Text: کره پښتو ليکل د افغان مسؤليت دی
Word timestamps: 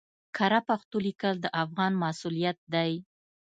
کره 0.37 0.59
پښتو 0.67 0.97
ليکل 1.07 1.35
د 1.41 1.45
افغان 1.63 1.93
مسؤليت 2.03 2.57
دی 2.73 2.91